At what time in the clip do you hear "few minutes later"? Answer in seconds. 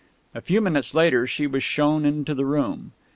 0.41-1.27